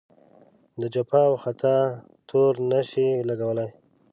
د 0.79 0.81
جفا 0.93 1.21
او 1.29 1.35
خطا 1.43 1.77
تور 2.29 2.53
نه 2.71 2.79
شي 2.89 3.07
لګولای. 3.29 3.69